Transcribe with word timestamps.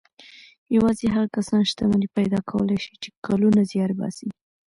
يوازې 0.75 1.05
هغه 1.15 1.27
کسان 1.37 1.61
شتمني 1.71 2.07
پيدا 2.17 2.39
کولای 2.51 2.79
شي 2.85 2.93
چې 3.01 3.09
کلونه 3.25 3.61
زيار 3.71 3.91
باسي. 3.99 4.27